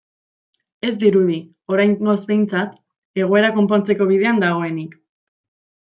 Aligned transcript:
Ez 0.91 0.93
dirudi, 1.03 1.35
oraingoz 1.75 2.17
behintzat, 2.33 2.73
egoera 3.27 3.55
konpontzeko 3.61 4.09
bidean 4.15 4.45
dagoenik. 4.49 4.99